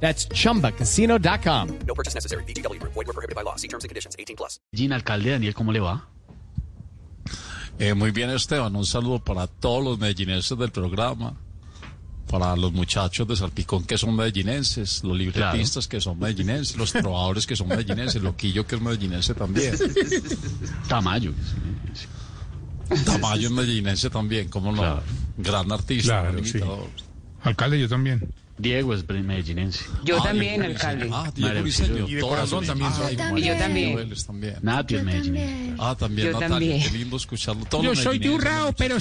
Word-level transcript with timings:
That's 0.00 0.28
chumbacasino.com. 0.28 1.68
No 1.86 1.94
purchase 1.94 2.14
necessary. 2.14 2.44
BGW. 2.44 2.78
Void 2.82 3.06
were 3.06 3.12
prohibited 3.14 3.34
by 3.34 3.42
law. 3.42 3.56
See 3.56 3.68
terms 3.68 3.84
and 3.84 3.88
conditions. 3.88 4.14
18 4.18 4.36
plus. 4.36 4.60
Gina, 4.74 4.94
alcalde 4.94 5.30
Daniel, 5.30 5.54
¿cómo 5.54 5.72
le 5.72 5.80
va? 5.80 6.06
Eh, 7.78 7.94
muy 7.94 8.10
bien, 8.10 8.30
Esteban. 8.30 8.74
Un 8.76 8.86
saludo 8.86 9.18
para 9.18 9.46
todos 9.46 9.84
los 9.84 9.98
medellinenses 9.98 10.56
del 10.58 10.70
programa, 10.70 11.34
para 12.30 12.56
los 12.56 12.72
muchachos 12.72 13.28
de 13.28 13.36
Salpicón 13.36 13.84
que 13.84 13.98
son 13.98 14.16
medellinenses, 14.16 15.02
los 15.04 15.16
libretistas 15.16 15.86
que 15.86 16.00
son 16.00 16.18
medellinenses, 16.18 16.76
los 16.76 16.92
trovadores 16.92 17.46
que 17.46 17.54
son 17.54 17.68
medellinenses, 17.68 18.22
Loquillo 18.22 18.66
que 18.66 18.76
es 18.76 18.80
medellinense 18.82 19.34
también, 19.34 19.74
Tamayo. 20.88 21.32
Tamayo 23.04 23.48
es 23.48 23.52
medellinense 23.52 24.08
también, 24.10 24.48
¿cómo 24.48 24.72
no? 24.72 24.78
Claro. 24.78 25.02
Gran 25.38 25.70
artista, 25.72 26.20
Claro, 26.20 26.32
gran 26.32 26.44
sí. 26.44 26.50
imitador. 26.58 26.88
Alcalde, 27.42 27.78
yo 27.80 27.88
también. 27.88 28.32
Diego 28.58 28.94
es 28.94 29.06
medellinense. 29.06 29.84
Yo 30.02 30.18
Ah, 30.18 30.22
también, 30.24 30.60
Diego 30.62 30.74
alcalde. 30.74 31.10
Ah, 31.12 31.30
Diego 31.34 31.60
Briseño. 31.62 32.08
Y 32.08 32.14
de 32.14 32.20
corazón 32.22 32.64
también 32.64 32.90
Ay, 32.90 32.96
soy. 32.96 33.16
María 33.16 33.38
Y 33.38 33.46
yo 33.48 33.58
también. 33.58 34.14
También. 34.26 34.54
Nati 34.62 34.94
es 34.94 35.04
medellinense. 35.04 35.74
Ah, 35.78 35.94
también 35.98 36.28
Yo 36.28 36.32
Natalia, 36.40 36.48
también. 36.70 36.82
qué 36.92 36.98
lindo 36.98 37.16
escucharlo. 37.18 37.64
Todos 37.66 37.84
Yo 37.84 37.94
soy 37.94 38.18
medellinenses, 38.18 38.50
Urrao, 38.50 38.72
pero 38.72 38.98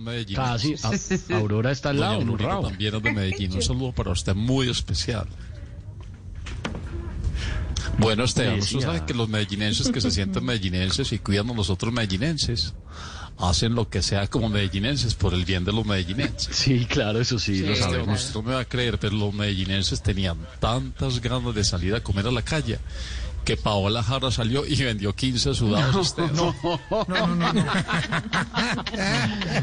medellinenses. 0.00 0.82
Casi. 0.82 1.32
A- 1.32 1.36
Aurora 1.38 1.70
está 1.70 1.90
al 1.90 2.00
lado, 2.00 2.18
Urrao. 2.18 2.62
también 2.62 2.94
es 2.96 3.02
de 3.02 3.12
Medellín. 3.12 3.52
Un 3.52 3.62
saludo 3.62 3.92
para 3.92 4.10
usted 4.10 4.34
muy 4.34 4.68
especial. 4.68 5.28
Bueno, 7.98 8.24
Esteban, 8.24 8.58
usted 8.58 8.80
sabe 8.80 9.04
que 9.06 9.14
los 9.14 9.28
medellinenses 9.28 9.88
que 9.90 10.00
se 10.00 10.10
sienten 10.10 10.44
medellinenses 10.44 11.12
y 11.12 11.18
cuidan 11.20 11.48
a 11.50 11.54
los 11.54 11.70
otros 11.70 11.92
medellinenses 11.92 12.74
hacen 13.38 13.74
lo 13.74 13.88
que 13.88 14.02
sea 14.02 14.26
como 14.28 14.48
medellinenses 14.48 15.14
por 15.14 15.34
el 15.34 15.44
bien 15.44 15.64
de 15.64 15.72
los 15.72 15.84
medellinenses. 15.84 16.54
Sí, 16.54 16.86
claro, 16.86 17.20
eso 17.20 17.38
sí, 17.38 17.60
lo 17.60 17.72
Esteban, 17.72 17.90
sabemos. 17.92 18.20
usted 18.20 18.34
no 18.34 18.42
me 18.42 18.54
va 18.54 18.60
a 18.60 18.64
creer, 18.64 18.98
pero 18.98 19.16
los 19.16 19.34
medellinenses 19.34 20.02
tenían 20.02 20.38
tantas 20.60 21.20
ganas 21.20 21.54
de 21.54 21.64
salir 21.64 21.94
a 21.94 22.02
comer 22.02 22.26
a 22.26 22.30
la 22.30 22.42
calle 22.42 22.78
que 23.44 23.56
Paola 23.58 24.02
Jara 24.02 24.30
salió 24.30 24.64
y 24.66 24.74
vendió 24.82 25.14
15 25.14 25.54
sudados. 25.54 26.06
Esteban. 26.18 26.34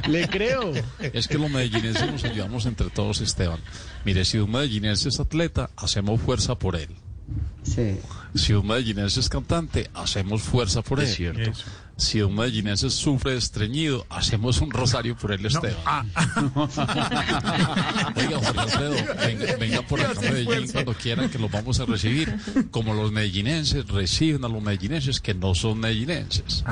Le 0.07 0.27
creo. 0.27 0.73
Es 0.99 1.27
que 1.27 1.37
los 1.39 1.49
medellinenses 1.49 2.11
nos 2.11 2.23
ayudamos 2.23 2.65
entre 2.67 2.89
todos, 2.89 3.21
Esteban. 3.21 3.59
Mire, 4.05 4.23
si 4.25 4.37
un 4.37 4.51
medellinense 4.51 5.09
es 5.09 5.19
atleta, 5.19 5.71
hacemos 5.77 6.21
fuerza 6.21 6.55
por 6.55 6.75
él. 6.75 6.89
Sí. 7.63 7.97
Si 8.33 8.53
un 8.53 8.67
medellinense 8.67 9.19
es 9.19 9.29
cantante, 9.29 9.89
hacemos 9.93 10.41
fuerza 10.41 10.81
por 10.81 10.99
él. 10.99 11.05
Es 11.05 11.15
cierto. 11.15 11.51
Si 11.97 12.19
un 12.19 12.33
medellinense 12.35 12.89
sufre 12.89 13.33
de 13.33 13.37
estreñido, 13.37 14.07
hacemos 14.09 14.59
un 14.59 14.71
rosario 14.71 15.15
por 15.15 15.31
él, 15.33 15.45
Esteban. 15.45 15.75
Oiga, 18.15 18.39
Jorge 18.43 18.59
Alfredo, 18.59 18.95
venga, 19.23 19.55
venga 19.59 19.81
por 19.83 20.01
acá 20.01 20.17
a 20.17 20.31
Medellín 20.31 20.71
cuando 20.71 20.95
quieran 20.95 21.29
que 21.29 21.37
los 21.37 21.51
vamos 21.51 21.79
a 21.79 21.85
recibir. 21.85 22.35
Como 22.71 22.95
los 22.95 23.11
medellinenses 23.11 23.87
reciben 23.87 24.43
a 24.45 24.47
los 24.47 24.63
medellinenses 24.63 25.19
que 25.19 25.35
no 25.35 25.53
son 25.53 25.79
medellinenses. 25.79 26.63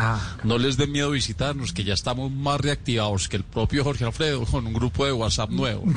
No 0.44 0.58
les 0.58 0.78
dé 0.78 0.88
miedo 0.88 1.12
visitarnos, 1.12 1.74
que 1.74 1.84
ya 1.84 1.94
estamos 1.94 2.32
más 2.32 2.60
reactivados 2.60 3.30
que 3.30 3.38
el 3.38 3.44
propio 3.44 3.84
Jorge 3.84 4.06
Alfredo 4.06 4.46
con 4.46 4.66
un 4.66 4.74
grupo 4.74 5.06
de 5.06 5.12
WhatsApp 5.12 5.52
nuevo. 5.52 5.84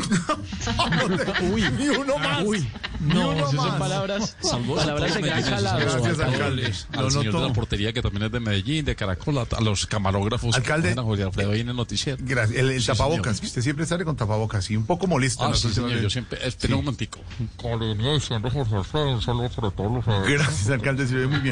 Ni 1.79 1.89
uno 1.89 2.19
más. 2.19 2.45
Uy, 2.45 2.69
No, 3.01 3.51
son 3.51 3.79
palabras, 3.79 4.37
Saludos 4.43 4.83
a 4.83 4.95
todos 4.95 5.13
palabras 5.13 5.17
Gracias, 5.61 6.21
alcalde. 6.21 6.73
Al 6.93 7.11
señor 7.11 7.35
de 7.35 7.49
la 7.49 7.53
portería 7.53 7.93
que 7.93 8.03
también 8.03 8.25
es 8.25 8.33
de 8.33 8.41
Medellín, 8.41 8.85
de 8.85 8.95
Caracol, 8.97 9.39
a, 9.39 9.61
los 9.61 9.87
camarógrafos 9.87 10.55
Alcalde. 10.57 10.95
Jorge 10.95 11.23
Alfredo 11.25 11.53
ahí 11.53 11.61
en 11.61 11.69
el 11.69 11.77
noticiero. 11.77 12.19
Gracias. 12.21 12.59
El, 12.59 12.71
el 12.71 12.81
Sí, 12.81 12.87
tapabocas, 12.87 13.41
que 13.41 13.47
usted 13.47 13.63
siempre 13.63 13.87
sale 13.87 14.05
con 14.05 14.17
tapabocas 14.17 14.71
y 14.71 14.77
un 14.77 14.87
poco 14.87 15.07
molesto. 15.07 15.45
Ah, 15.45 15.55
sí, 15.55 15.73
señor, 15.73 16.01
yo 16.01 16.11
siempre... 16.11 16.39
Espera 16.47 16.77
un 16.77 16.85
momentico. 16.85 17.21
Gracias, 20.27 20.69
alcalde, 20.71 21.07
se 21.07 21.15
ve 21.15 21.27
muy 21.27 21.41
bien. 21.41 21.52